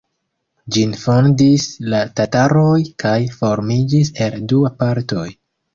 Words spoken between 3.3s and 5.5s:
formiĝis el dua partoj.